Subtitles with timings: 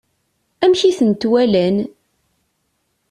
[0.63, 1.77] Amek i tent-walan?